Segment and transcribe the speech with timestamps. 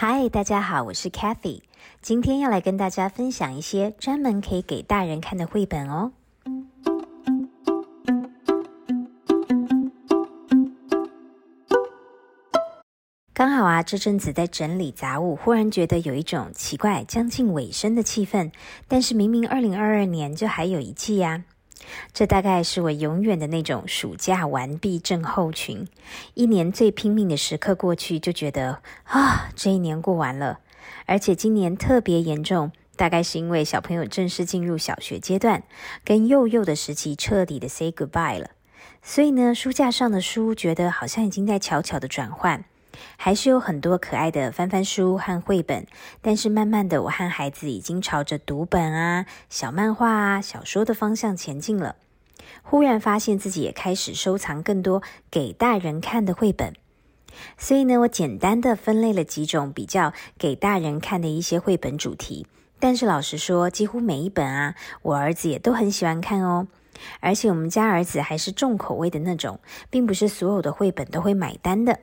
[0.00, 1.60] 嗨，大家好，我是 Kathy，
[2.00, 6.12] 今天要来跟大家分享一些专门可以给大人看的绘本哦。
[13.32, 18.52] 刚好啊，这阵子在整理杂物，忽然觉得有一种奇怪、将近尾声的气氛，
[18.86, 21.42] 但是明明二零二二年就还有一季呀。
[22.12, 25.86] 这大概是我永远的那种暑假完毕症候群。
[26.34, 30.60] 一年最拼命的时刻过去，就觉得啊，这一年过完了。
[31.06, 35.62] 而且今年特别严重，大概是因为小朋友正式进入小学阶段，
[36.04, 38.50] 跟幼幼的时期彻底的 say goodbye 了。
[39.02, 42.64] 所以呢，书架上的书觉得好像已经在悄悄的转换。
[43.16, 45.86] 还是有很多可爱的翻翻书和绘本，
[46.20, 51.96] 但是慢慢的，我和孩子已经朝着读本啊、小漫画啊、小说的方向前进了。
[52.62, 56.74] 忽然发现自己也开始收藏更多给大人看的绘本，
[57.56, 62.46] 所以呢，我简单的分类了几种比较给大人看的一些绘本主题。
[62.80, 66.68] 但是老实说，几乎每一本啊，我儿子也都很喜欢看哦。
[67.20, 72.00] 而且我们家儿子还是重口味的那种，并不是所有的绘本都会买单的。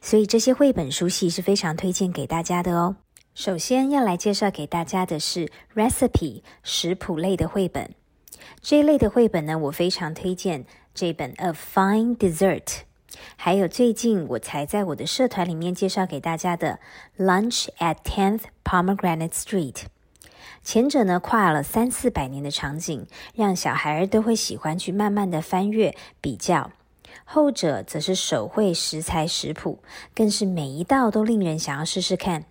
[0.00, 2.96] 所以这些绘本书系是非常推荐给大家的哦。
[3.34, 7.94] 首先要来介绍给大家的是 recipe 食谱类的绘本。
[8.62, 12.80] 这一类的绘本呢，我非常推荐这本 A Fine Dessert，
[13.36, 16.78] 还有最近我才在我的社团里面介绍给大家的
[17.18, 19.82] Lunch at Tenth Pomegranate Street。
[20.62, 26.70] 前者呢，跨了三四百年的场景，让小孩儿都会喜欢去慢慢的翻阅比较。
[27.24, 29.78] 后者则是手绘食材食谱，
[30.14, 32.44] 更是每一道都令人想要试试看，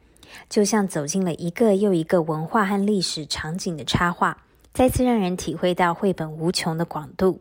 [0.49, 4.43] 就像走进了一个又一个文化和历史场景的插画，
[4.73, 7.39] 再次让人体会到绘本无穷的广度。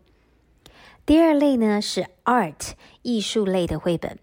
[1.07, 4.19] 第二类呢是 art 艺术类的绘本，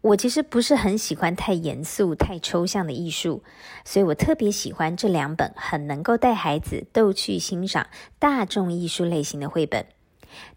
[0.00, 3.44] 我其实不是很喜欢太严肃、太抽象的艺术，
[3.84, 7.86] 所以我特别喜欢这两本很能够带孩子逗趣欣赏
[8.18, 9.86] 大众艺术类型的绘本。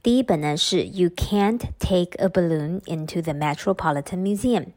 [0.02, 4.68] 第一本呢是 You Can't Take a Balloon into the Metropolitan Museum，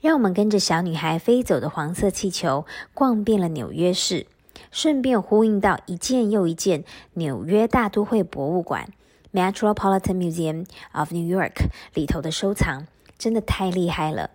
[0.00, 4.26] 让我们跟着小女孩飞走的黄色气球，逛遍了纽约市，
[4.70, 6.84] 顺便呼应到一件又一件
[7.14, 8.88] 纽约大都会博物馆
[9.32, 12.86] Metropolitan Museum of New York 里头的收藏，
[13.18, 14.30] 真的太厉害了。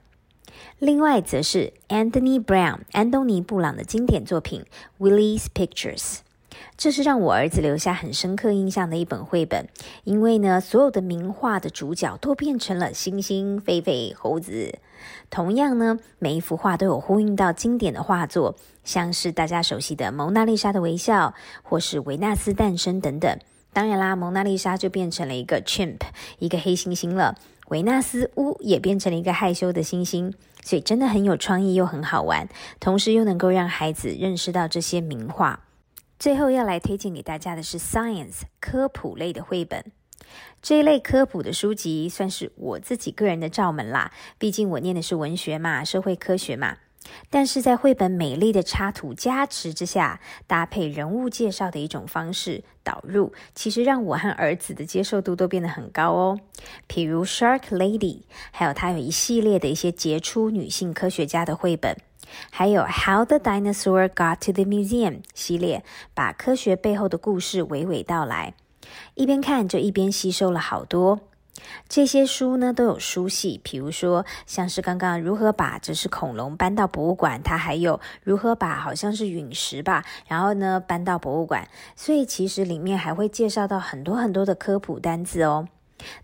[0.77, 4.65] 另外则是 Anthony Brown 安东尼布朗的经典作品
[4.99, 6.19] Willie's Pictures。
[6.77, 9.67] 这是让我儿子留下很深刻印象的一本绘本，
[10.03, 14.79] 因为呢，所有的名画的主角都变成了猩猩、狒狒、猴子。
[15.29, 21.29] 同样呢，每一幅画都有呼应到经典的画作，像是大家熟悉的《蒙娜丽莎的微笑》
[21.61, 23.37] 或是《维纳斯诞生》等等。
[23.73, 25.99] 当然啦，蒙娜丽莎就变成了一个 chimp，
[26.39, 27.35] 一个黑猩猩了；
[27.69, 30.31] 维纳斯乌也变成了一个害羞的猩猩。
[30.63, 32.47] 所以真的很有创意又很好玩，
[32.79, 35.59] 同时又能够让孩子认识到这些名画。
[36.23, 39.91] 最后要来推荐给大家的是 Science 科普类的绘本。
[40.61, 46.77] 这一类科普的书籍算是我自己个人的罩门啦，毕竟我念的是文学嘛，社会科学嘛。
[47.29, 56.39] 但是在绘本美丽的插图加持之下，搭配人物介绍的一种方式导入，其实让我和儿子的接受度都变得很高哦。
[56.87, 61.97] 譬如 Shark Lady，还有它有一系列的一些杰出女性科学家的绘本。
[62.51, 68.53] 还有《How the Dinosaur Got to the Museum》系列，把科学背后的故事娓娓道来。
[69.15, 71.21] 一边看就一边吸收了好多。
[71.87, 81.67] 这些书呢都有书系，比如说像是刚刚如何把这是恐龙搬到博物馆，它还有如何把好像是陨石吧，然后呢搬到博物馆。
[81.95, 85.67] 所以其实里面还会介绍到很多很多的科普单字哦。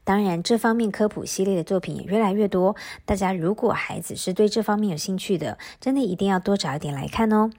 [0.03, 2.75] 当然，这方面科普系列的作品也越来越多。
[3.05, 7.49] 大家如果孩子是对这方面有兴趣的，真的一定要多找一点来看哦。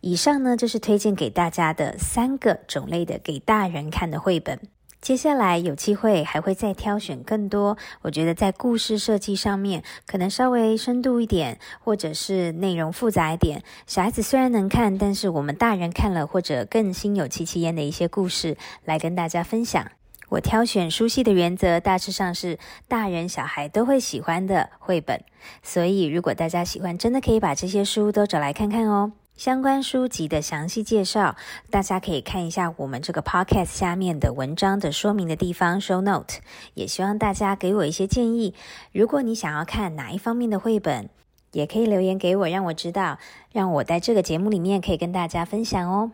[0.00, 4.58] 以上呢就是推荐给大家的三个种类的给大人看的绘本。
[5.00, 13.62] 接下来有机会还会再挑选更多，我觉得在故事设计上面可能稍微深度一点，或者是内容复杂一点。
[13.86, 19.86] 小孩子虽然能看，但是我们大人看了或者更心有戚戚焉的一些故事来跟大家分享。
[20.28, 25.22] 我挑选书系的原则大致上是大人小孩都会喜欢的绘本，
[25.62, 29.12] 所以如果大家喜欢，真的可以把这些书都找来看看哦。
[29.36, 31.36] 相关书籍的详细介绍，
[31.70, 36.40] 大家可以看一下我们这个 podcast 下面的文章的说明的地方 show note。
[36.74, 38.52] 也希望大家给我一些建议，
[38.90, 41.08] 如果你想要看哪一方面的绘本，
[41.52, 43.18] 也可以留言给我，让我知道，
[43.52, 46.10] 让我在这个节目里面可以跟大家分享哦。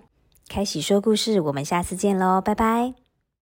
[0.47, 3.04] 开始说故事，我们下次见喽，拜拜。